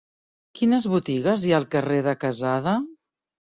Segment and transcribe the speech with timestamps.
[0.59, 2.77] Quines botigues hi ha al carrer de Quesada?